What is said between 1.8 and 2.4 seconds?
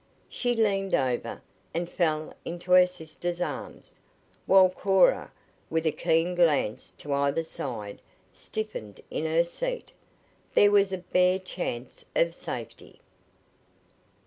fell